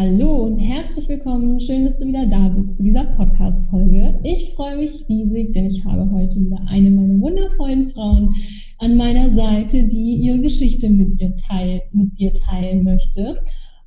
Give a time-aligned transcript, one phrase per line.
[0.00, 1.58] Hallo und herzlich willkommen.
[1.58, 4.16] Schön, dass du wieder da bist zu dieser Podcast-Folge.
[4.22, 8.32] Ich freue mich riesig, denn ich habe heute wieder eine meiner wundervollen Frauen
[8.78, 13.40] an meiner Seite, die ihre Geschichte mit, ihr teil, mit dir teilen möchte.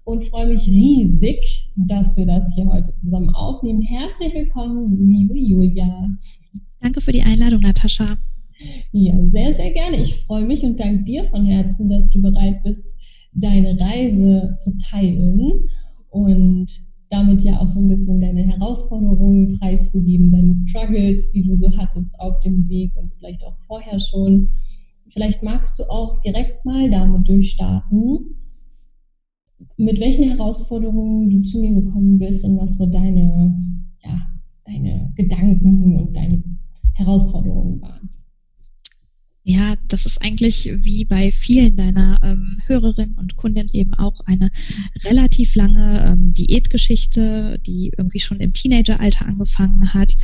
[0.03, 3.81] Und freue mich riesig, dass wir das hier heute zusammen aufnehmen.
[3.81, 6.09] Herzlich willkommen, liebe Julia.
[6.81, 8.17] Danke für die Einladung, Natascha.
[8.91, 9.95] Ja, sehr, sehr gerne.
[9.95, 12.97] Ich freue mich und danke dir von Herzen, dass du bereit bist,
[13.33, 15.69] deine Reise zu teilen
[16.11, 16.67] und
[17.09, 22.17] damit ja auch so ein bisschen deine Herausforderungen preiszugeben, deine Struggles, die du so hattest
[22.19, 24.49] auf dem Weg und vielleicht auch vorher schon.
[25.09, 28.35] Vielleicht magst du auch direkt mal damit durchstarten,
[29.75, 33.55] mit welchen Herausforderungen du zu mir gekommen bist und was so deine,
[34.03, 34.17] ja,
[34.65, 36.41] deine Gedanken und deine
[36.93, 38.09] Herausforderungen waren.
[39.43, 44.51] Ja, das ist eigentlich wie bei vielen deiner ähm, Hörerinnen und Kundinnen eben auch eine
[45.03, 50.15] relativ lange ähm, Diätgeschichte, die irgendwie schon im Teenageralter angefangen hat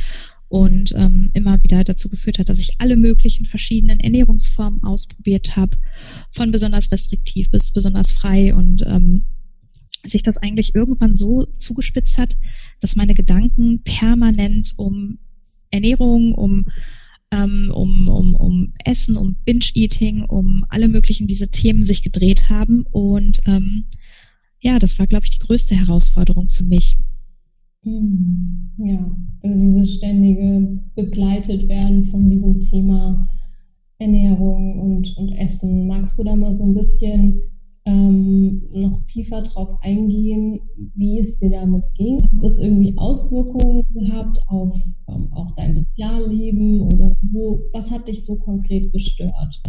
[0.48, 5.76] und ähm, immer wieder dazu geführt hat, dass ich alle möglichen verschiedenen Ernährungsformen ausprobiert habe,
[6.30, 9.24] von besonders restriktiv bis besonders frei und ähm,
[10.06, 12.36] sich das eigentlich irgendwann so zugespitzt hat,
[12.80, 15.18] dass meine Gedanken permanent um
[15.70, 16.66] Ernährung, um
[17.30, 22.86] ähm, um, um, um Essen, um Binge-Eating, um alle möglichen diese Themen sich gedreht haben.
[22.90, 23.84] Und ähm,
[24.60, 26.96] ja, das war, glaube ich, die größte Herausforderung für mich.
[27.82, 33.28] Hm, ja, also dieses ständige begleitet werden von diesem Thema
[33.98, 35.86] Ernährung und, und Essen.
[35.86, 37.40] Magst du da mal so ein bisschen
[37.88, 40.60] ähm, noch tiefer drauf eingehen,
[40.94, 42.22] wie es dir damit ging?
[42.22, 44.76] Hat das irgendwie Auswirkungen gehabt auf
[45.08, 49.62] ähm, auch dein Sozialleben oder wo, was hat dich so konkret gestört?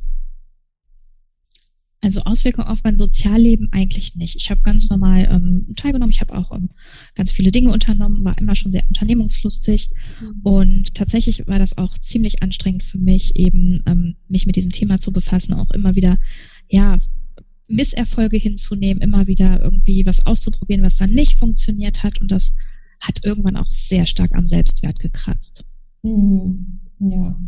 [2.02, 4.36] Also Auswirkungen auf mein Sozialleben eigentlich nicht.
[4.38, 6.11] Ich habe ganz normal ähm, teilgenommen.
[6.11, 6.70] Ich habe auch ähm,
[7.16, 9.89] ganz viele Dinge unternommen, war immer schon sehr unternehmungslustig.
[10.22, 10.42] Mhm.
[10.44, 14.99] Und tatsächlich war das auch ziemlich anstrengend für mich, eben ähm, mich mit diesem Thema
[14.99, 16.17] zu befassen, auch immer wieder
[16.70, 16.99] ja
[17.69, 22.19] Misserfolge hinzunehmen, immer wieder irgendwie was auszuprobieren, was dann nicht funktioniert hat.
[22.19, 22.55] Und das
[22.99, 25.63] hat irgendwann auch sehr stark am Selbstwert gekratzt.
[26.03, 26.80] Mhm.
[26.99, 27.39] Ja,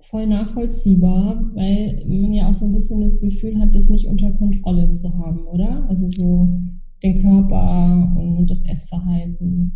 [0.00, 4.30] voll nachvollziehbar, weil man ja auch so ein bisschen das Gefühl hat, das nicht unter
[4.32, 5.86] Kontrolle zu haben, oder?
[5.88, 6.60] Also so
[7.02, 9.72] den Körper und das Essverhalten.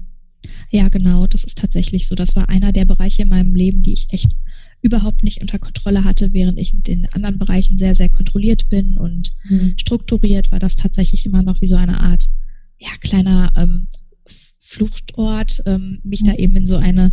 [0.71, 2.15] Ja, genau, das ist tatsächlich so.
[2.15, 4.37] Das war einer der Bereiche in meinem Leben, die ich echt
[4.83, 8.99] überhaupt nicht unter Kontrolle hatte, während ich in den anderen Bereichen sehr, sehr kontrolliert bin
[8.99, 9.75] und mhm.
[9.79, 12.29] strukturiert, war das tatsächlich immer noch wie so eine Art,
[12.79, 13.87] ja, kleiner ähm,
[14.59, 16.27] Fluchtort, ähm, mich mhm.
[16.27, 17.13] da eben in so eine,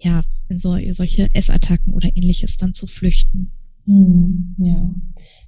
[0.00, 3.52] ja, in so, solche Essattacken oder ähnliches dann zu flüchten.
[3.86, 4.56] Mhm.
[4.58, 4.92] Ja,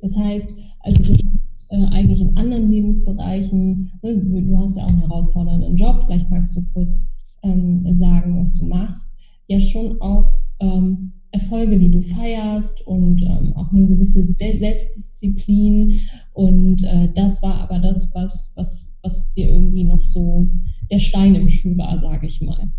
[0.00, 4.88] das heißt, also du hast äh, eigentlich in anderen Lebensbereichen, ne, du hast ja auch
[4.88, 7.10] einen herausfordernden Job, vielleicht magst du kurz
[7.42, 9.16] ähm, sagen, was du machst,
[9.48, 16.00] ja schon auch ähm, Erfolge, die du feierst und ähm, auch eine gewisse Selbstdisziplin.
[16.32, 20.50] Und äh, das war aber das, was, was, was dir irgendwie noch so
[20.90, 22.70] der Stein im Schuh war, sage ich mal.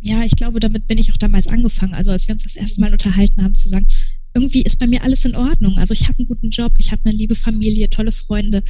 [0.00, 1.94] Ja, ich glaube, damit bin ich auch damals angefangen.
[1.94, 3.86] Also als wir uns das erste Mal unterhalten haben, zu sagen,
[4.34, 5.78] irgendwie ist bei mir alles in Ordnung.
[5.78, 8.62] Also ich habe einen guten Job, ich habe eine liebe Familie, tolle Freunde.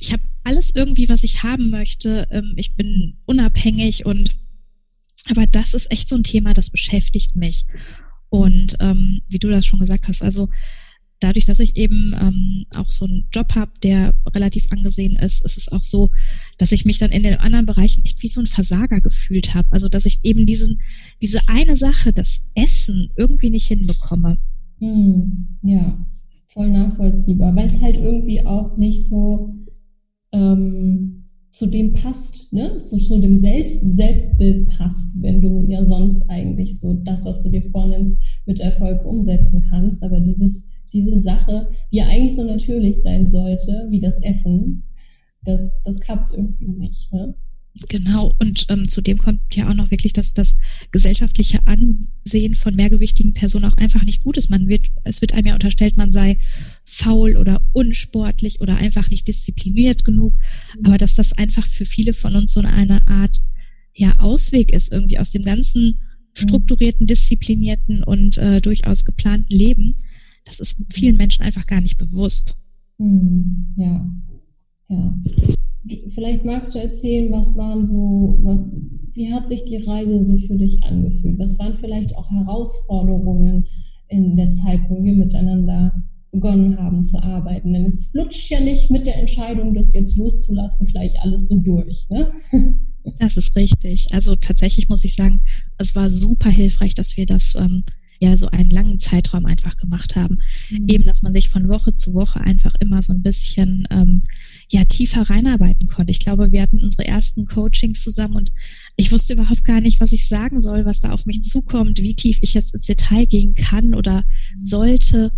[0.00, 2.26] Ich habe alles irgendwie, was ich haben möchte.
[2.32, 4.30] Ähm, ich bin unabhängig und
[5.28, 7.66] aber das ist echt so ein Thema, das beschäftigt mich.
[8.30, 10.48] Und ähm, wie du das schon gesagt hast, also
[11.20, 15.58] dadurch, dass ich eben ähm, auch so einen Job habe, der relativ angesehen ist, ist
[15.58, 16.10] es auch so,
[16.58, 19.68] dass ich mich dann in den anderen Bereichen echt wie so ein Versager gefühlt habe.
[19.70, 20.80] Also dass ich eben diesen,
[21.20, 24.38] diese eine Sache, das Essen, irgendwie nicht hinbekomme.
[24.78, 26.06] Hm, ja,
[26.48, 29.54] voll nachvollziehbar, weil es halt irgendwie auch nicht so
[30.32, 31.19] ähm,
[31.50, 32.78] zu dem passt, ne?
[32.78, 37.50] zu, zu dem Selbst, Selbstbild passt, wenn du ja sonst eigentlich so das, was du
[37.50, 38.16] dir vornimmst,
[38.46, 40.02] mit Erfolg umsetzen kannst.
[40.04, 44.84] Aber dieses, diese Sache, die ja eigentlich so natürlich sein sollte, wie das Essen,
[45.44, 47.12] das, das klappt irgendwie nicht.
[47.12, 47.34] Ne?
[47.88, 50.54] Genau, und ähm, zudem kommt ja auch noch wirklich, dass das
[50.90, 54.50] gesellschaftliche Ansehen von mehrgewichtigen Personen auch einfach nicht gut ist.
[54.50, 56.38] Man wird, es wird einem ja unterstellt, man sei
[56.84, 60.36] faul oder unsportlich oder einfach nicht diszipliniert genug.
[60.78, 60.86] Mhm.
[60.86, 63.40] Aber dass das einfach für viele von uns so eine Art
[63.94, 65.96] ja, Ausweg ist, irgendwie aus dem ganzen mhm.
[66.34, 69.94] strukturierten, disziplinierten und äh, durchaus geplanten Leben,
[70.44, 72.56] das ist vielen Menschen einfach gar nicht bewusst.
[72.98, 73.74] Mhm.
[73.76, 74.10] Ja,
[74.88, 75.14] ja.
[76.10, 78.40] Vielleicht magst du erzählen, was waren so,
[79.14, 81.38] wie hat sich die Reise so für dich angefühlt?
[81.38, 83.66] Was waren vielleicht auch Herausforderungen
[84.08, 85.92] in der Zeit, wo wir miteinander
[86.32, 87.72] begonnen haben zu arbeiten.
[87.72, 92.08] Denn es flutscht ja nicht mit der Entscheidung, das jetzt loszulassen, gleich alles so durch.
[92.10, 92.32] Ne?
[93.18, 94.08] Das ist richtig.
[94.12, 95.40] Also tatsächlich muss ich sagen,
[95.78, 97.82] es war super hilfreich, dass wir das ähm,
[98.18, 100.38] ja so einen langen Zeitraum einfach gemacht haben.
[100.70, 100.86] Mhm.
[100.86, 104.20] Eben, dass man sich von Woche zu Woche einfach immer so ein bisschen ähm,
[104.72, 106.12] ja tiefer reinarbeiten konnte.
[106.12, 108.52] Ich glaube, wir hatten unsere ersten Coachings zusammen und
[108.96, 112.14] ich wusste überhaupt gar nicht, was ich sagen soll, was da auf mich zukommt, wie
[112.14, 114.24] tief ich jetzt ins Detail gehen kann oder
[114.62, 115.32] sollte.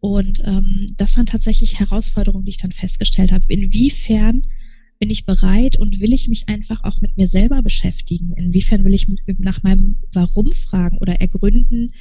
[0.00, 3.44] Und ähm, das waren tatsächlich Herausforderungen, die ich dann festgestellt habe.
[3.48, 4.42] Inwiefern
[4.98, 8.32] bin ich bereit und will ich mich einfach auch mit mir selber beschäftigen?
[8.34, 11.92] Inwiefern will ich nach meinem Warum fragen oder ergründen,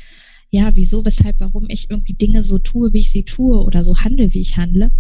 [0.50, 3.98] ja, wieso, weshalb, warum ich irgendwie Dinge so tue, wie ich sie tue oder so
[3.98, 4.92] handle, wie ich handle.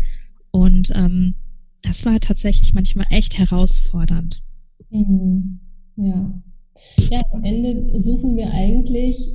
[0.52, 1.36] Und ähm,
[1.84, 4.42] das war tatsächlich manchmal echt herausfordernd.
[4.90, 5.60] Mhm.
[5.96, 6.42] Ja.
[7.10, 9.34] Ja, am Ende suchen wir eigentlich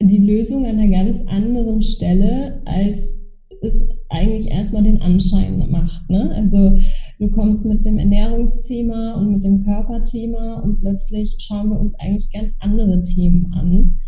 [0.00, 3.24] die Lösung an einer ganz anderen Stelle, als
[3.62, 6.08] es eigentlich erstmal den Anschein macht.
[6.10, 6.30] Ne?
[6.34, 6.78] Also
[7.18, 12.30] du kommst mit dem Ernährungsthema und mit dem Körperthema und plötzlich schauen wir uns eigentlich
[12.30, 13.98] ganz andere Themen an.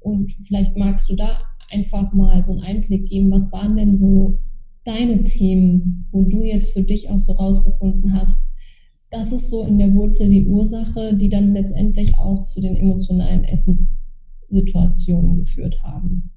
[0.00, 1.38] Und vielleicht magst du da
[1.70, 4.38] einfach mal so einen Einblick geben, was waren denn so
[4.88, 8.38] deine Themen, wo du jetzt für dich auch so rausgefunden hast,
[9.10, 13.44] das ist so in der Wurzel die Ursache, die dann letztendlich auch zu den emotionalen
[13.44, 16.30] Essenssituationen geführt haben.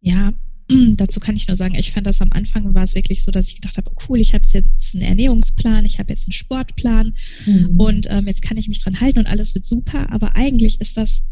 [0.00, 0.32] Ja,
[0.96, 3.48] dazu kann ich nur sagen, ich fand das am Anfang war es wirklich so, dass
[3.48, 7.14] ich gedacht habe, cool, ich habe jetzt einen Ernährungsplan, ich habe jetzt einen Sportplan
[7.46, 7.74] mhm.
[7.78, 10.12] und ähm, jetzt kann ich mich dran halten und alles wird super.
[10.12, 11.30] Aber eigentlich ist das,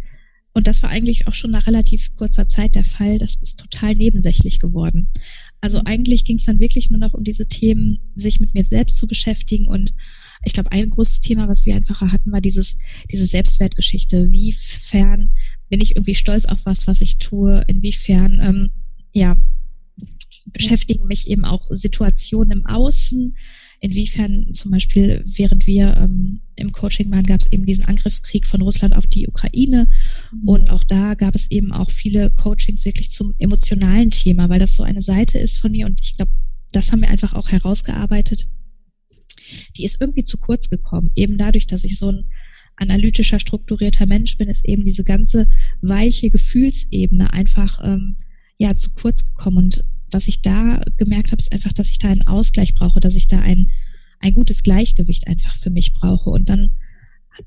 [0.53, 3.95] und das war eigentlich auch schon nach relativ kurzer Zeit der Fall, das ist total
[3.95, 5.09] nebensächlich geworden.
[5.65, 8.99] Also eigentlich ging es dann wirklich nur noch um diese Themen, sich mit mir selbst
[8.99, 9.95] zu beschäftigen und
[10.45, 12.77] ich glaube, ein großes Thema, was wir einfacher hatten, war dieses,
[13.11, 14.31] diese Selbstwertgeschichte.
[14.31, 15.31] Wiefern
[15.71, 17.65] bin ich irgendwie stolz auf was, was ich tue?
[17.67, 18.71] Inwiefern, ähm,
[19.15, 19.39] ja,
[20.53, 23.35] beschäftigen mich eben auch Situationen im Außen.
[23.81, 28.63] Inwiefern zum Beispiel, während wir ähm, im Coaching waren, gab es eben diesen Angriffskrieg von
[28.63, 29.89] Russland auf die Ukraine.
[30.33, 30.49] Mhm.
[30.49, 34.77] Und auch da gab es eben auch viele Coachings wirklich zum emotionalen Thema, weil das
[34.77, 35.87] so eine Seite ist von mir.
[35.87, 36.33] Und ich glaube,
[36.73, 38.49] das haben wir einfach auch herausgearbeitet.
[39.77, 41.11] Die ist irgendwie zu kurz gekommen.
[41.15, 42.25] Eben dadurch, dass ich so ein
[42.77, 45.47] analytischer, strukturierter Mensch bin, ist eben diese ganze
[45.81, 48.17] weiche Gefühlsebene einfach ähm,
[48.59, 49.59] ja zu kurz gekommen.
[49.59, 53.17] Und was ich da gemerkt habe, ist einfach, dass ich da einen Ausgleich brauche, dass
[53.17, 53.71] ich da ein,
[54.21, 56.31] ein gutes Gleichgewicht einfach für mich brauche.
[56.31, 56.71] Und dann,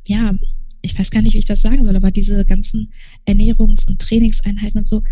[0.05, 0.35] ja,
[0.81, 2.91] ich weiß gar nicht, wie ich das sagen soll, aber diese ganzen
[3.25, 5.03] Ernährungs- und Trainingseinheiten und so,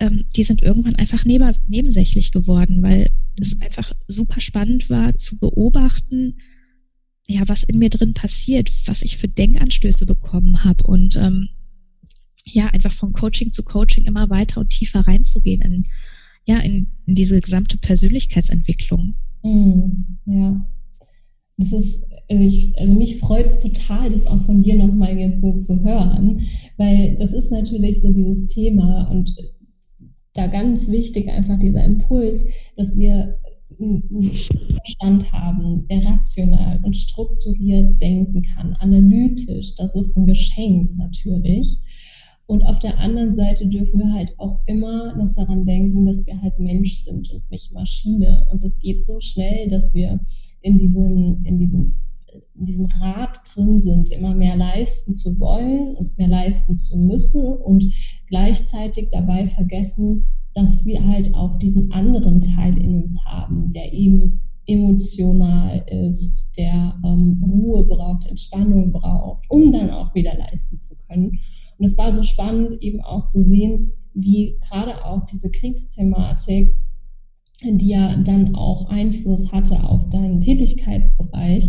[0.00, 3.10] ähm, die sind irgendwann einfach neben, nebensächlich geworden, weil
[3.40, 6.36] es einfach super spannend war zu beobachten,
[7.28, 11.48] ja, was in mir drin passiert, was ich für Denkanstöße bekommen habe und ähm,
[12.44, 15.84] ja, einfach von Coaching zu Coaching immer weiter und tiefer reinzugehen in,
[16.46, 19.14] ja, in, in diese gesamte Persönlichkeitsentwicklung.
[19.42, 19.90] Mm,
[20.26, 20.66] ja.
[21.58, 25.40] Das ist, also ich, also mich freut es total, das auch von dir nochmal jetzt
[25.40, 26.42] so zu hören,
[26.76, 29.34] weil das ist natürlich so dieses Thema und
[30.34, 33.38] da ganz wichtig einfach dieser Impuls, dass wir
[33.78, 39.74] einen Verstand haben, der rational und strukturiert denken kann, analytisch.
[39.74, 41.78] Das ist ein Geschenk natürlich.
[42.46, 46.40] Und auf der anderen Seite dürfen wir halt auch immer noch daran denken, dass wir
[46.40, 48.46] halt Mensch sind und nicht Maschine.
[48.52, 50.20] Und es geht so schnell, dass wir
[50.66, 51.94] in diesem, in diesem,
[52.54, 57.46] in diesem Rad drin sind, immer mehr leisten zu wollen und mehr leisten zu müssen
[57.46, 57.84] und
[58.26, 60.24] gleichzeitig dabei vergessen,
[60.54, 66.98] dass wir halt auch diesen anderen Teil in uns haben, der eben emotional ist, der
[67.04, 71.38] ähm, Ruhe braucht, Entspannung braucht, um dann auch wieder leisten zu können.
[71.78, 76.74] Und es war so spannend, eben auch zu sehen, wie gerade auch diese Kriegsthematik,
[77.62, 81.68] die ja dann auch Einfluss hatte auf deinen Tätigkeitsbereich,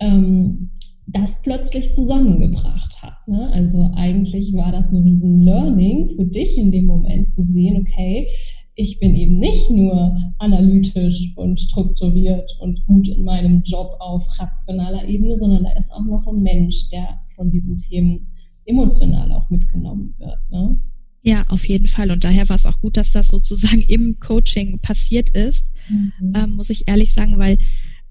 [0.00, 0.70] ähm,
[1.06, 3.28] das plötzlich zusammengebracht hat.
[3.28, 3.50] Ne?
[3.52, 8.28] Also eigentlich war das ein riesen Learning für dich in dem Moment zu sehen, okay,
[8.74, 15.08] ich bin eben nicht nur analytisch und strukturiert und gut in meinem Job auf rationaler
[15.08, 18.28] Ebene, sondern da ist auch noch ein Mensch, der von diesen Themen
[18.66, 20.38] emotional auch mitgenommen wird.
[20.50, 20.78] Ne?
[21.26, 22.12] Ja, auf jeden Fall.
[22.12, 26.12] Und daher war es auch gut, dass das sozusagen im Coaching passiert ist, mhm.
[26.36, 27.58] ähm, muss ich ehrlich sagen, weil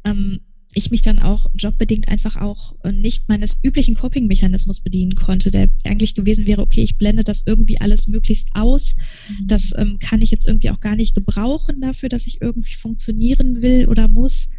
[0.03, 0.41] ähm,
[0.73, 6.13] ich mich dann auch jobbedingt einfach auch nicht meines üblichen Coping-Mechanismus bedienen konnte, der eigentlich
[6.15, 8.95] gewesen wäre, okay, ich blende das irgendwie alles möglichst aus.
[9.29, 9.47] Mhm.
[9.47, 13.61] Das ähm, kann ich jetzt irgendwie auch gar nicht gebrauchen dafür, dass ich irgendwie funktionieren
[13.61, 14.49] will oder muss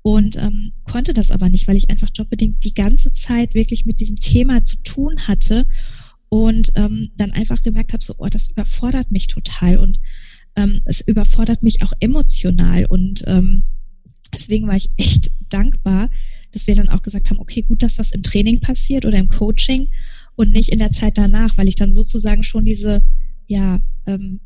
[0.00, 4.00] und ähm, konnte das aber nicht, weil ich einfach jobbedingt die ganze Zeit wirklich mit
[4.00, 5.66] diesem Thema zu tun hatte
[6.28, 9.98] und ähm, dann einfach gemerkt habe, so, oh, das überfordert mich total und
[10.56, 13.64] ähm, es überfordert mich auch emotional und ähm,
[14.34, 16.10] deswegen war ich echt dankbar,
[16.52, 19.28] dass wir dann auch gesagt haben, okay, gut, dass das im Training passiert oder im
[19.28, 19.88] Coaching
[20.36, 23.02] und nicht in der Zeit danach, weil ich dann sozusagen schon diese,
[23.46, 24.40] ja, ähm,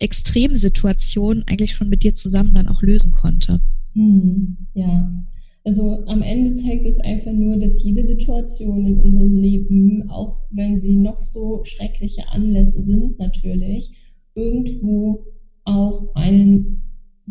[0.00, 3.60] Extremsituation eigentlich schon mit dir zusammen dann auch lösen konnte.
[3.94, 5.24] Hm, ja,
[5.64, 10.76] also am Ende zeigt es einfach nur, dass jede Situation in unserem Leben, auch wenn
[10.76, 13.90] sie noch so schreckliche Anlässe sind, natürlich,
[14.34, 15.24] irgendwo
[15.64, 16.82] auch einen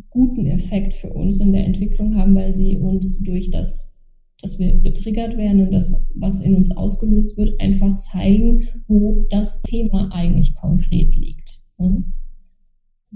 [0.10, 4.00] guten Effekt für uns in der Entwicklung haben, weil sie uns durch das,
[4.42, 9.62] dass wir getriggert werden und das, was in uns ausgelöst wird, einfach zeigen, wo das
[9.62, 11.64] Thema eigentlich konkret liegt.
[11.78, 12.04] Da,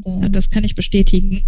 [0.06, 1.42] ja, das kann ich bestätigen.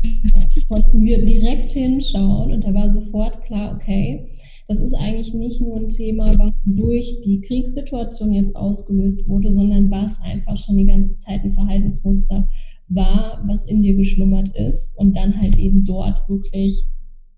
[0.68, 4.29] konnten wir direkt hinschauen und da war sofort klar, okay,
[4.68, 9.89] das ist eigentlich nicht nur ein Thema, was durch die Kriegssituation jetzt ausgelöst wurde, sondern
[9.89, 12.48] was einfach schon die ganze Zeit ein Verhaltensmuster
[12.88, 16.86] war, was in dir geschlummert ist und dann halt eben dort wirklich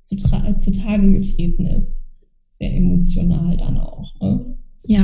[0.02, 2.16] zu zutage getreten ist.
[2.60, 4.14] Sehr emotional dann auch.
[4.20, 4.58] Ne?
[4.88, 5.04] Ja.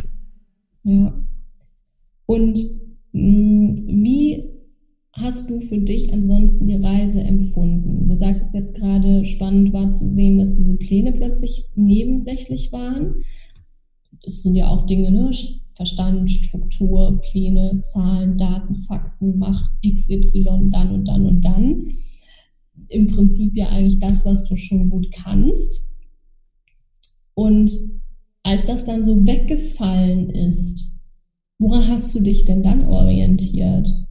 [0.84, 1.14] Ja.
[2.26, 2.60] Und
[3.14, 4.57] mh, mm, wie
[5.18, 8.08] hast du für dich ansonsten die Reise empfunden?
[8.08, 13.24] Du sagtest jetzt gerade, spannend war zu sehen, dass diese Pläne plötzlich nebensächlich waren.
[14.24, 15.32] Das sind ja auch Dinge, ne?
[15.76, 21.84] Verstand, Struktur, Pläne, Zahlen, Daten, Fakten, mach XY dann und dann und dann.
[22.88, 25.92] Im Prinzip ja eigentlich das, was du schon gut kannst.
[27.34, 27.72] Und
[28.44, 31.00] als das dann so weggefallen ist,
[31.60, 34.07] woran hast du dich denn dann orientiert?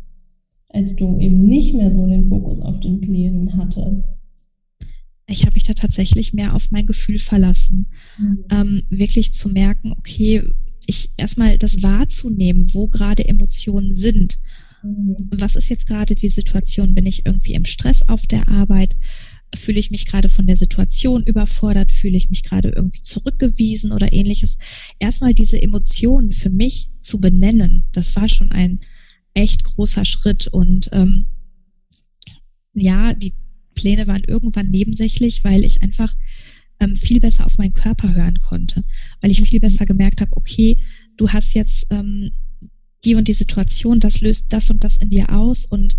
[0.76, 4.20] Als du eben nicht mehr so den Fokus auf den Plänen hattest?
[5.26, 7.86] Ich habe mich da tatsächlich mehr auf mein Gefühl verlassen.
[8.18, 8.44] Mhm.
[8.50, 10.42] Ähm, wirklich zu merken, okay,
[10.86, 14.38] ich erstmal das wahrzunehmen, wo gerade Emotionen sind.
[14.82, 15.16] Mhm.
[15.30, 16.94] Was ist jetzt gerade die Situation?
[16.94, 18.96] Bin ich irgendwie im Stress auf der Arbeit?
[19.54, 21.90] Fühle ich mich gerade von der Situation überfordert?
[21.90, 24.58] Fühle ich mich gerade irgendwie zurückgewiesen oder ähnliches?
[25.00, 28.80] Erstmal diese Emotionen für mich zu benennen, das war schon ein
[29.36, 30.48] echt großer Schritt.
[30.48, 31.26] Und ähm,
[32.72, 33.34] ja, die
[33.74, 36.14] Pläne waren irgendwann nebensächlich, weil ich einfach
[36.80, 38.82] ähm, viel besser auf meinen Körper hören konnte,
[39.20, 40.78] weil ich viel besser gemerkt habe, okay,
[41.16, 42.32] du hast jetzt ähm,
[43.04, 45.66] die und die Situation, das löst das und das in dir aus.
[45.66, 45.96] Und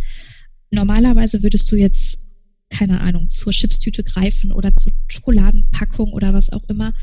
[0.72, 2.28] normalerweise würdest du jetzt,
[2.70, 6.94] keine Ahnung, zur Chipstüte greifen oder zur Schokoladenpackung oder was auch immer.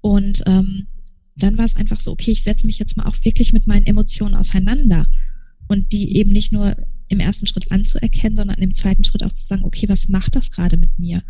[0.00, 0.88] Und ähm,
[1.36, 3.86] dann war es einfach so, okay, ich setze mich jetzt mal auch wirklich mit meinen
[3.86, 5.06] Emotionen auseinander
[5.68, 6.76] und die eben nicht nur
[7.08, 10.50] im ersten Schritt anzuerkennen, sondern im zweiten Schritt auch zu sagen, okay, was macht das
[10.50, 11.22] gerade mit mir?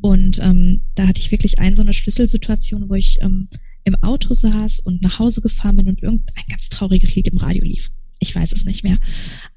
[0.00, 3.48] Und ähm, da hatte ich wirklich eine so eine Schlüsselsituation, wo ich ähm,
[3.84, 7.64] im Auto saß und nach Hause gefahren bin und irgendein ganz trauriges Lied im Radio
[7.64, 7.90] lief.
[8.20, 8.98] Ich weiß es nicht mehr.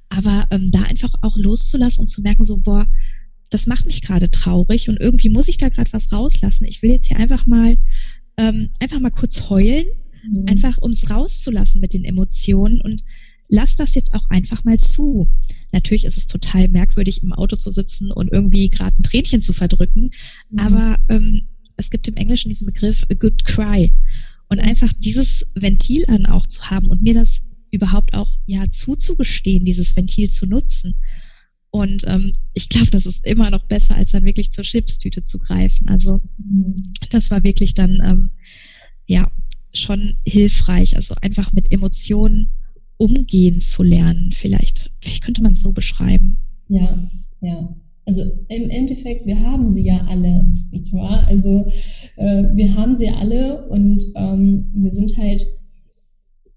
[0.09, 2.87] Aber ähm, da einfach auch loszulassen und zu merken, so, boah,
[3.49, 6.65] das macht mich gerade traurig und irgendwie muss ich da gerade was rauslassen.
[6.65, 7.77] Ich will jetzt hier einfach mal,
[8.37, 9.85] ähm, einfach mal kurz heulen,
[10.27, 10.47] mhm.
[10.47, 13.03] einfach um es rauszulassen mit den Emotionen und
[13.53, 15.29] lass das jetzt auch einfach mal zu.
[15.71, 19.53] Natürlich ist es total merkwürdig, im Auto zu sitzen und irgendwie gerade ein Tränchen zu
[19.53, 20.09] verdrücken,
[20.49, 20.59] mhm.
[20.59, 21.43] aber ähm,
[21.77, 23.91] es gibt im Englischen diesen Begriff a good cry.
[24.49, 29.65] Und einfach dieses Ventil an auch zu haben und mir das überhaupt auch ja zuzugestehen,
[29.65, 30.95] dieses Ventil zu nutzen.
[31.69, 35.37] Und ähm, ich glaube, das ist immer noch besser, als dann wirklich zur Chipstüte zu
[35.37, 35.89] greifen.
[35.89, 36.75] Also mhm.
[37.11, 38.29] das war wirklich dann ähm,
[39.05, 39.31] ja
[39.73, 40.95] schon hilfreich.
[40.95, 42.49] Also einfach mit Emotionen
[42.97, 44.91] umgehen zu lernen, vielleicht.
[45.01, 46.37] Vielleicht könnte man es so beschreiben.
[46.69, 47.09] Ja,
[47.41, 47.75] ja.
[48.05, 51.25] Also im Endeffekt, wir haben sie ja alle, nicht wahr?
[51.27, 51.65] Also
[52.17, 55.47] äh, wir haben sie alle und ähm, wir sind halt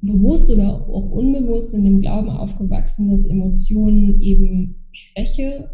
[0.00, 5.70] bewusst oder auch unbewusst in dem Glauben aufgewachsen, dass Emotionen eben Schwäche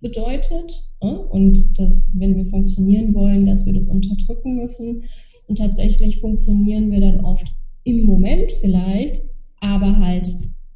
[0.00, 1.18] bedeutet ne?
[1.26, 5.02] und dass, wenn wir funktionieren wollen, dass wir das unterdrücken müssen.
[5.48, 7.46] Und tatsächlich funktionieren wir dann oft
[7.84, 9.22] im Moment vielleicht,
[9.60, 10.28] aber halt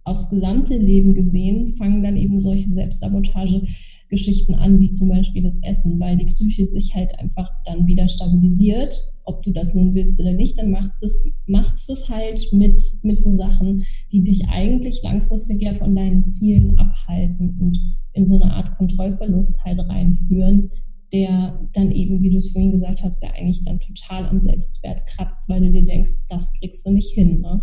[0.04, 6.00] aufs gesamte Leben gesehen fangen dann eben solche Selbstsabotage-Geschichten an, wie zum Beispiel das Essen,
[6.00, 8.96] weil die Psyche sich halt einfach dann wieder stabilisiert.
[9.24, 13.20] Ob du das nun willst oder nicht, dann machst es, machst es halt mit, mit
[13.20, 17.78] so Sachen, die dich eigentlich langfristig ja von deinen Zielen abhalten und
[18.12, 20.70] in so eine Art Kontrollverlust halt reinführen,
[21.12, 25.06] der dann eben, wie du es vorhin gesagt hast, ja eigentlich dann total am Selbstwert
[25.06, 27.40] kratzt, weil du dir denkst, das kriegst du nicht hin.
[27.40, 27.60] Ne?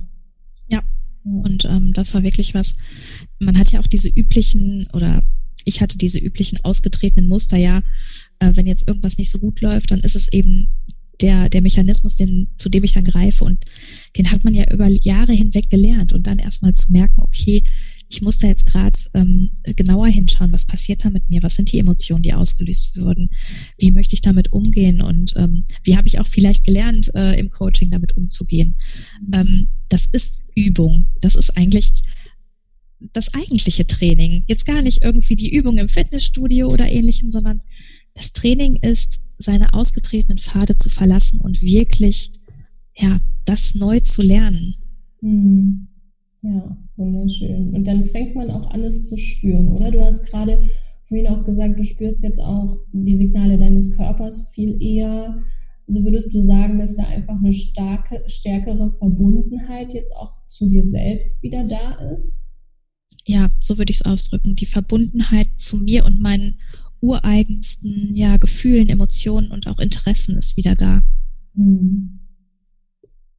[0.69, 0.81] Ja,
[1.43, 2.75] und ähm, das war wirklich was,
[3.39, 5.22] man hat ja auch diese üblichen oder
[5.65, 7.84] ich hatte diese üblichen ausgetretenen Muster, ja,
[8.39, 10.69] äh, wenn jetzt irgendwas nicht so gut läuft, dann ist es eben
[11.22, 13.43] der, der Mechanismus, den, zu dem ich dann greife.
[13.43, 13.65] Und
[14.17, 16.13] den hat man ja über Jahre hinweg gelernt.
[16.13, 17.63] Und dann erstmal zu merken, okay,
[18.09, 21.71] ich muss da jetzt gerade ähm, genauer hinschauen, was passiert da mit mir, was sind
[21.71, 23.29] die Emotionen, die ausgelöst würden,
[23.77, 27.49] wie möchte ich damit umgehen und ähm, wie habe ich auch vielleicht gelernt, äh, im
[27.49, 28.75] Coaching damit umzugehen.
[29.33, 31.07] Ähm, das ist Übung.
[31.21, 32.03] Das ist eigentlich
[33.13, 34.43] das eigentliche Training.
[34.47, 37.61] Jetzt gar nicht irgendwie die Übung im Fitnessstudio oder ähnlichem, sondern
[38.15, 42.31] das Training ist, seine ausgetretenen Pfade zu verlassen und wirklich,
[42.97, 44.75] ja, das neu zu lernen.
[45.19, 45.87] Hm.
[46.41, 47.74] Ja, wunderschön.
[47.74, 49.91] Und dann fängt man auch alles zu spüren, oder?
[49.91, 50.63] Du hast gerade
[51.08, 55.39] vorhin auch gesagt, du spürst jetzt auch die Signale deines Körpers viel eher.
[55.88, 60.86] Also würdest du sagen, dass da einfach eine starke, stärkere Verbundenheit jetzt auch zu dir
[60.86, 62.50] selbst wieder da ist?
[63.25, 64.56] Ja, so würde ich es ausdrücken.
[64.56, 66.58] Die Verbundenheit zu mir und meinen
[67.01, 71.03] ureigensten ja, Gefühlen, Emotionen und auch Interessen ist wieder da.
[71.53, 72.20] Hm.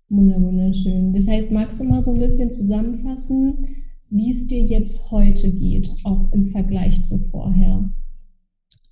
[0.08, 1.12] Wunderschön.
[1.12, 3.66] Das heißt, magst du mal so ein bisschen zusammenfassen,
[4.10, 7.90] wie es dir jetzt heute geht, auch im Vergleich zu vorher?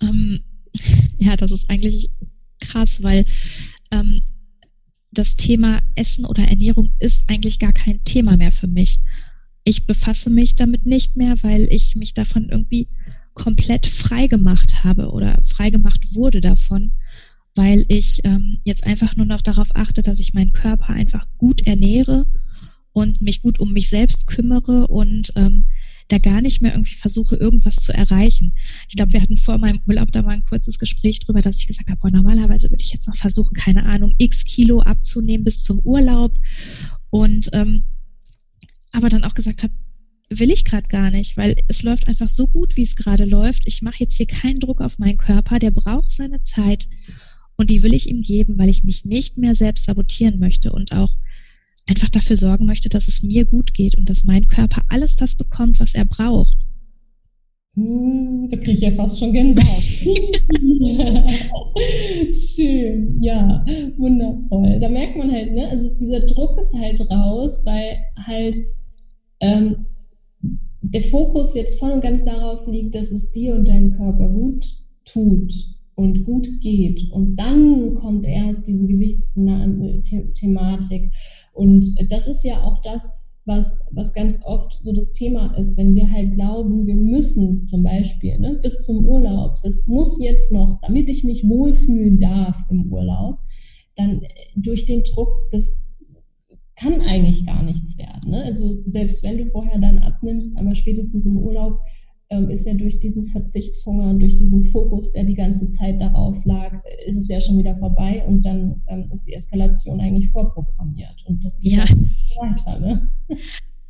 [0.01, 0.39] Ähm,
[1.17, 2.11] ja, das ist eigentlich
[2.59, 3.25] krass, weil
[3.91, 4.19] ähm,
[5.11, 8.99] das Thema Essen oder Ernährung ist eigentlich gar kein Thema mehr für mich.
[9.63, 12.87] Ich befasse mich damit nicht mehr, weil ich mich davon irgendwie
[13.33, 16.91] komplett frei gemacht habe oder frei gemacht wurde davon,
[17.57, 21.65] weil ich ähm, jetzt einfach nur noch darauf achte, dass ich meinen Körper einfach gut
[21.65, 22.25] ernähre
[22.93, 25.65] und mich gut um mich selbst kümmere und ähm,
[26.07, 28.53] da gar nicht mehr irgendwie versuche, irgendwas zu erreichen.
[28.87, 31.67] Ich glaube, wir hatten vor meinem Urlaub da mal ein kurzes Gespräch drüber, dass ich
[31.67, 35.63] gesagt habe, boah, normalerweise würde ich jetzt noch versuchen, keine Ahnung, x Kilo abzunehmen bis
[35.63, 36.39] zum Urlaub.
[37.09, 37.83] Und ähm,
[38.91, 39.73] aber dann auch gesagt habe,
[40.29, 43.63] will ich gerade gar nicht, weil es läuft einfach so gut, wie es gerade läuft.
[43.65, 46.87] Ich mache jetzt hier keinen Druck auf meinen Körper, der braucht seine Zeit
[47.57, 50.95] und die will ich ihm geben, weil ich mich nicht mehr selbst sabotieren möchte und
[50.95, 51.11] auch
[51.89, 55.35] einfach dafür sorgen möchte, dass es mir gut geht und dass mein Körper alles das
[55.35, 56.57] bekommt, was er braucht.
[57.75, 59.83] Hm, da kriege ich ja fast schon Gänsehaut.
[62.35, 63.65] Schön, ja,
[63.97, 64.79] wundervoll.
[64.79, 68.57] Da merkt man halt, ne, also dieser Druck ist halt raus, weil halt
[69.39, 69.85] ähm,
[70.81, 74.65] der Fokus jetzt voll und ganz darauf liegt, dass es dir und deinem Körper gut
[75.05, 77.11] tut und gut geht.
[77.11, 81.11] Und dann kommt erst diese Gewichtsthematik.
[81.53, 83.13] Und das ist ja auch das,
[83.45, 87.81] was, was ganz oft so das Thema ist, wenn wir halt glauben, wir müssen zum
[87.81, 92.93] Beispiel ne, bis zum Urlaub, das muss jetzt noch, damit ich mich wohlfühlen darf im
[92.93, 93.39] Urlaub,
[93.95, 94.21] dann
[94.55, 95.81] durch den Druck, das
[96.75, 98.29] kann eigentlich gar nichts werden.
[98.29, 98.43] Ne?
[98.43, 101.79] Also selbst wenn du vorher dann abnimmst, aber spätestens im Urlaub
[102.29, 106.43] ähm, ist ja durch diesen Verzichtshunger und durch diesen Fokus, der die ganze Zeit darauf
[106.45, 111.23] lag, ist es ja schon wieder vorbei und dann ähm, ist die Eskalation eigentlich vorprogrammiert
[111.25, 111.85] und das geht ja.
[112.39, 112.79] weiter.
[112.79, 113.07] Ne?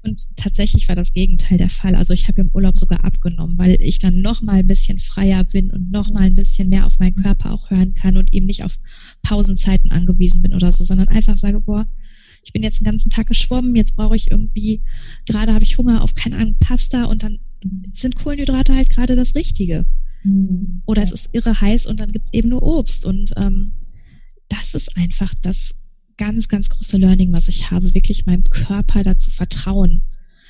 [0.03, 1.95] Und tatsächlich war das Gegenteil der Fall.
[1.95, 5.43] Also ich habe im Urlaub sogar abgenommen, weil ich dann noch mal ein bisschen freier
[5.43, 8.45] bin und noch mal ein bisschen mehr auf meinen Körper auch hören kann und eben
[8.45, 8.79] nicht auf
[9.23, 11.85] Pausenzeiten angewiesen bin oder so, sondern einfach sage, boah,
[12.43, 14.81] ich bin jetzt den ganzen Tag geschwommen, jetzt brauche ich irgendwie,
[15.27, 17.39] gerade habe ich Hunger auf keine Ahnung, Pasta und dann
[17.93, 19.85] sind Kohlenhydrate halt gerade das Richtige.
[20.23, 20.81] Mhm.
[20.85, 23.05] Oder es ist irre heiß und dann gibt es eben nur Obst.
[23.05, 23.71] Und ähm,
[24.49, 25.75] das ist einfach das
[26.17, 30.01] ganz, ganz große Learning, was ich habe, wirklich meinem Körper dazu vertrauen.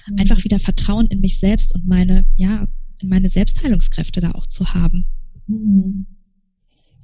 [0.09, 0.19] Mhm.
[0.19, 2.67] Einfach wieder Vertrauen in mich selbst und meine, ja,
[3.01, 5.05] in meine Selbstheilungskräfte da auch zu haben.
[5.47, 6.05] Mhm.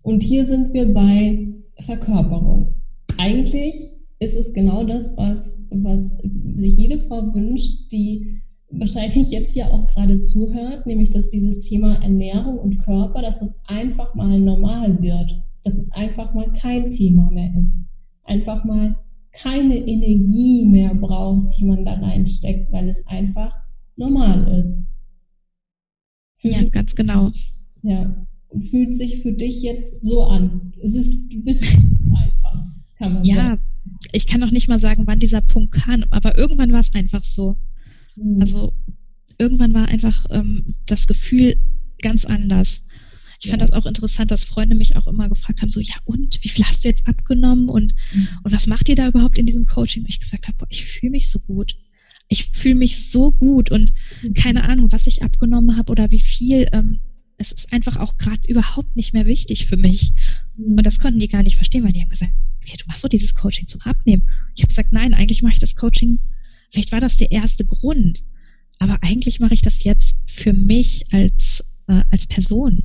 [0.01, 1.47] Und hier sind wir bei
[1.79, 2.75] Verkörperung.
[3.17, 3.75] Eigentlich
[4.19, 6.17] ist es genau das, was, was
[6.55, 8.41] sich jede Frau wünscht, die
[8.79, 13.61] wahrscheinlich jetzt hier auch gerade zuhört, nämlich dass dieses Thema Ernährung und Körper, dass es
[13.67, 17.89] einfach mal normal wird, dass es einfach mal kein Thema mehr ist,
[18.23, 18.95] einfach mal
[19.31, 23.57] keine Energie mehr braucht, die man da reinsteckt, weil es einfach
[23.95, 24.87] normal ist.
[26.37, 27.31] Fühlt ja, ganz genau.
[27.81, 30.73] Ja, und fühlt sich für dich jetzt so an.
[30.81, 31.63] Es ist, du bist
[32.15, 32.65] einfach,
[32.97, 33.49] kann man ja, sagen.
[33.49, 36.93] Ja, ich kann noch nicht mal sagen, wann dieser Punkt kam, aber irgendwann war es
[36.93, 37.57] einfach so.
[38.15, 38.41] Mhm.
[38.41, 38.73] Also
[39.37, 41.55] irgendwann war einfach ähm, das Gefühl
[42.01, 42.83] ganz anders.
[43.39, 43.51] Ich ja.
[43.51, 46.49] fand das auch interessant, dass Freunde mich auch immer gefragt haben, so, ja und, wie
[46.49, 48.27] viel hast du jetzt abgenommen und, mhm.
[48.43, 50.03] und was macht ihr da überhaupt in diesem Coaching?
[50.03, 51.75] Und ich gesagt habe, boah, ich fühle mich so gut.
[52.29, 54.33] Ich fühle mich so gut und mhm.
[54.33, 56.67] keine Ahnung, was ich abgenommen habe oder wie viel.
[56.71, 56.99] Ähm,
[57.37, 60.13] es ist einfach auch gerade überhaupt nicht mehr wichtig für mich.
[60.55, 60.77] Mhm.
[60.77, 63.09] Und das konnten die gar nicht verstehen, weil die haben gesagt, okay, du machst doch
[63.09, 64.23] dieses Coaching zum Abnehmen.
[64.55, 66.19] Ich habe gesagt, nein, eigentlich mache ich das Coaching,
[66.73, 68.23] vielleicht war das der erste Grund,
[68.79, 72.83] aber eigentlich mache ich das jetzt für mich als, äh, als Person.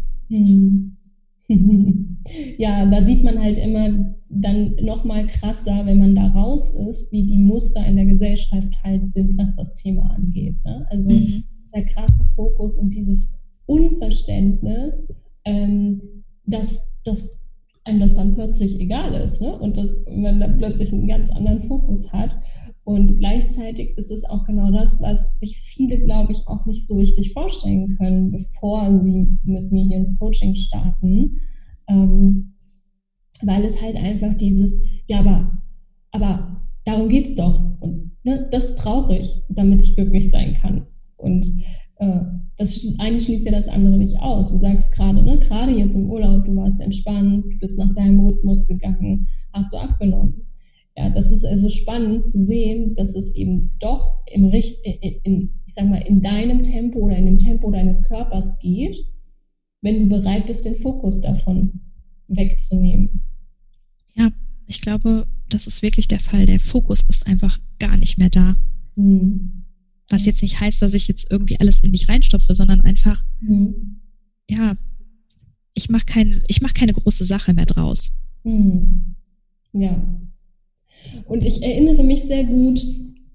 [2.59, 7.11] Ja, da sieht man halt immer dann noch mal krasser, wenn man da raus ist,
[7.11, 10.63] wie die Muster in der Gesellschaft halt sind, was das Thema angeht.
[10.63, 10.87] Ne?
[10.91, 11.45] Also mhm.
[11.75, 16.03] der krasse Fokus und dieses Unverständnis, ähm,
[16.45, 17.41] dass, dass
[17.85, 19.59] einem das dann plötzlich egal ist ne?
[19.59, 22.31] und dass man dann plötzlich einen ganz anderen Fokus hat.
[22.89, 26.97] Und gleichzeitig ist es auch genau das, was sich viele, glaube ich, auch nicht so
[26.97, 31.37] richtig vorstellen können, bevor sie mit mir hier ins Coaching starten.
[31.87, 32.55] Ähm,
[33.43, 35.63] weil es halt einfach dieses, ja, aber,
[36.13, 37.61] aber darum geht es doch.
[37.81, 40.87] Und ne, das brauche ich, damit ich glücklich sein kann.
[41.19, 41.47] Und
[41.97, 42.21] äh,
[42.57, 44.51] das eine schließt ja das andere nicht aus.
[44.51, 48.21] Du sagst gerade, ne, gerade jetzt im Urlaub, du warst entspannt, du bist nach deinem
[48.21, 50.48] Rhythmus gegangen, hast du abgenommen.
[50.99, 55.51] Ja, das ist also spannend zu sehen, dass es eben doch im Richt in, in,
[55.65, 58.97] ich sag mal, in deinem Tempo oder in dem Tempo deines Körpers geht,
[59.81, 61.81] wenn du bereit bist, den Fokus davon
[62.27, 63.23] wegzunehmen.
[64.15, 64.33] Ja,
[64.67, 66.47] ich glaube, das ist wirklich der Fall.
[66.47, 68.57] Der Fokus ist einfach gar nicht mehr da.
[68.97, 69.67] Hm.
[70.11, 74.01] Was jetzt nicht heißt, dass ich jetzt irgendwie alles in mich reinstopfe, sondern einfach, hm.
[74.51, 74.75] ja,
[75.75, 78.19] ich mache kein, mach keine große Sache mehr draus.
[78.43, 79.15] Hm.
[79.73, 80.03] Ja,
[81.27, 82.81] und ich erinnere mich sehr gut,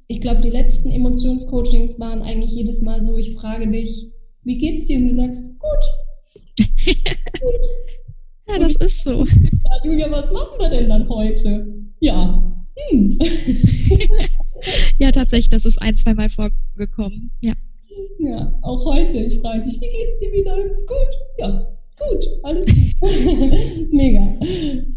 [0.07, 4.11] ich glaube, die letzten Emotionscoachings waren eigentlich jedes Mal so, ich frage dich,
[4.43, 4.97] wie geht's dir?
[4.97, 6.65] Und du sagst, gut.
[7.41, 7.55] gut.
[8.49, 9.23] ja, das ist so.
[9.23, 11.65] Ja, Julia, was machen wir denn dann heute?
[11.99, 12.65] Ja.
[12.75, 13.17] Hm.
[14.99, 17.31] ja, tatsächlich, das ist ein, zwei Mal vorgekommen.
[17.41, 17.53] Ja.
[18.19, 19.19] Ja, auch heute.
[19.19, 20.57] Ich frage dich, wie geht's dir wieder?
[20.65, 20.97] Ist gut?
[21.37, 22.67] Ja, Gut, alles
[22.99, 23.11] gut.
[23.91, 24.35] Mega.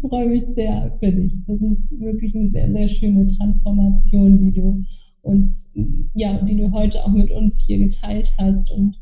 [0.01, 1.33] Freue mich sehr für dich.
[1.45, 4.83] Das ist wirklich eine sehr, sehr schöne Transformation, die du
[5.21, 5.71] uns,
[6.13, 8.95] ja, die du heute auch mit uns hier geteilt hast und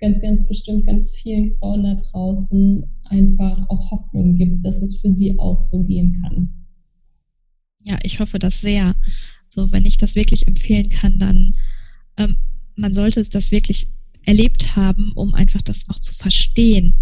[0.00, 5.10] ganz, ganz bestimmt ganz vielen Frauen da draußen einfach auch Hoffnung gibt, dass es für
[5.10, 6.52] sie auch so gehen kann.
[7.82, 8.94] Ja, ich hoffe das sehr.
[9.48, 11.54] So, wenn ich das wirklich empfehlen kann, dann
[12.18, 12.36] ähm,
[12.76, 13.88] man sollte das wirklich
[14.26, 16.94] erlebt haben, um einfach das auch zu verstehen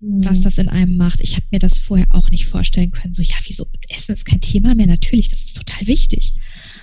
[0.00, 1.20] was das in einem macht.
[1.20, 3.12] Ich habe mir das vorher auch nicht vorstellen können.
[3.12, 3.66] So, ja, wieso?
[3.88, 4.86] Essen ist kein Thema mehr.
[4.86, 6.34] Natürlich, das ist total wichtig.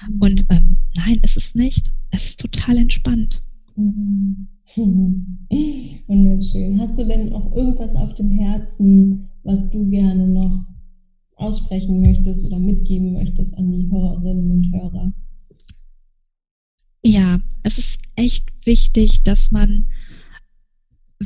[0.08, 0.21] Mhm.
[0.21, 1.91] Und ähm, nein, es ist nicht.
[2.12, 3.41] Es ist total entspannt.
[3.75, 4.47] Mhm.
[6.08, 6.80] Wunderschön.
[6.80, 10.65] Hast du denn noch irgendwas auf dem Herzen, was du gerne noch
[11.38, 15.13] aussprechen möchtest oder mitgeben möchtest an die Hörerinnen und Hörer?
[17.03, 19.86] Ja, es ist echt wichtig, dass man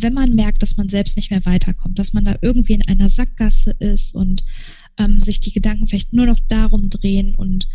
[0.01, 3.09] wenn man merkt, dass man selbst nicht mehr weiterkommt, dass man da irgendwie in einer
[3.09, 4.43] Sackgasse ist und
[4.97, 7.67] ähm, sich die Gedanken vielleicht nur noch darum drehen und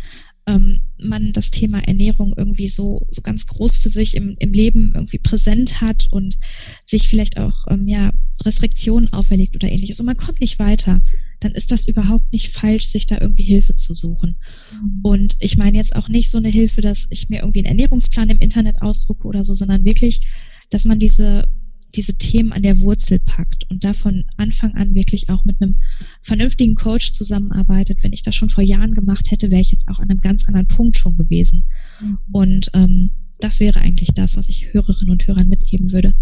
[0.47, 4.93] ähm, man das Thema Ernährung irgendwie so, so ganz groß für sich im, im Leben
[4.95, 6.39] irgendwie präsent hat und
[6.85, 8.13] sich vielleicht auch ähm, ja,
[8.45, 11.01] Restriktionen auferlegt oder ähnliches und man kommt nicht weiter,
[11.41, 14.35] dann ist das überhaupt nicht falsch, sich da irgendwie Hilfe zu suchen.
[14.71, 14.99] Mhm.
[15.03, 18.29] Und ich meine jetzt auch nicht so eine Hilfe, dass ich mir irgendwie einen Ernährungsplan
[18.29, 20.21] im Internet ausdrucke oder so, sondern wirklich,
[20.69, 21.47] dass man diese
[21.95, 25.75] diese Themen an der Wurzel packt und da von Anfang an wirklich auch mit einem
[26.21, 28.03] vernünftigen Coach zusammenarbeitet.
[28.03, 30.47] Wenn ich das schon vor Jahren gemacht hätte, wäre ich jetzt auch an einem ganz
[30.47, 31.63] anderen Punkt schon gewesen.
[32.01, 32.17] Mhm.
[32.31, 36.13] Und ähm, das wäre eigentlich das, was ich Hörerinnen und Hörern mitgeben würde.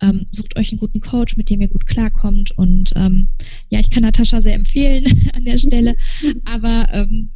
[0.00, 2.52] Ähm, sucht euch einen guten Coach, mit dem ihr gut klarkommt.
[2.56, 3.28] Und ähm,
[3.70, 5.94] ja, ich kann Natascha sehr empfehlen an der Stelle.
[6.44, 7.30] Aber ähm,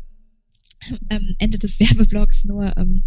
[1.11, 3.03] ähm, Ende des Werbeblocks nur, ähm,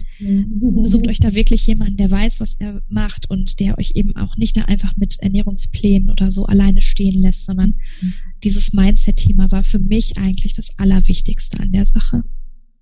[0.85, 4.37] sucht euch da wirklich jemanden, der weiß, was er macht und der euch eben auch
[4.37, 8.13] nicht da einfach mit Ernährungsplänen oder so alleine stehen lässt, sondern mhm.
[8.43, 12.23] dieses Mindset-Thema war für mich eigentlich das Allerwichtigste an der Sache.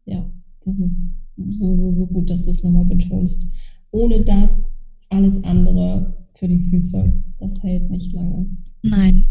[0.05, 0.29] Ja,
[0.65, 1.15] das ist
[1.51, 3.47] so, so, so gut, dass du es nochmal betonst.
[3.91, 4.77] Ohne das
[5.09, 8.47] alles andere für die Füße, das hält nicht lange.
[8.83, 9.25] Nein,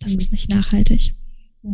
[0.00, 0.18] das mhm.
[0.18, 1.14] ist nicht nachhaltig.
[1.62, 1.70] Ja.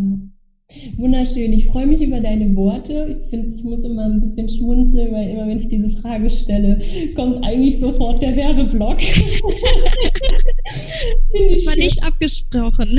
[0.97, 1.53] Wunderschön.
[1.53, 3.21] Ich freue mich über deine Worte.
[3.23, 6.79] Ich finde, ich muss immer ein bisschen schmunzeln, weil immer, wenn ich diese Frage stelle,
[7.15, 8.99] kommt eigentlich sofort der Werbeblock.
[11.51, 12.99] das war nicht abgesprochen.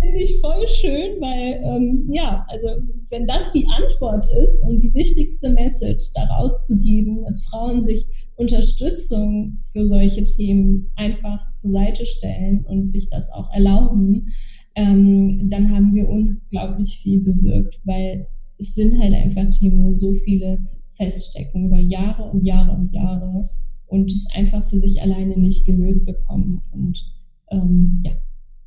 [0.00, 2.68] Finde ich voll schön, weil, ähm, ja, also,
[3.10, 8.06] wenn das die Antwort ist und die wichtigste Message daraus zu geben, dass Frauen sich
[8.40, 14.28] Unterstützung für solche Themen einfach zur Seite stellen und sich das auch erlauben,
[14.74, 18.26] ähm, dann haben wir unglaublich viel bewirkt, weil
[18.58, 20.58] es sind halt einfach Themen, wo so viele
[20.96, 23.48] feststecken über Jahre und Jahre und Jahre
[23.86, 26.62] und es einfach für sich alleine nicht gelöst bekommen.
[26.70, 27.04] Und
[27.50, 28.12] ähm, ja,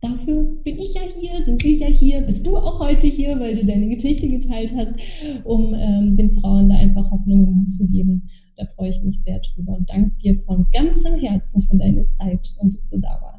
[0.02, 3.56] dafür bin ich ja hier, sind wir ja hier, bist du auch heute hier, weil
[3.56, 4.96] du deine Geschichte geteilt hast,
[5.46, 8.24] um ähm, den Frauen da einfach Hoffnung zu geben.
[8.58, 12.54] Da freue ich mich sehr drüber und danke dir von ganzem Herzen für deine Zeit
[12.60, 13.33] und dass du da warst.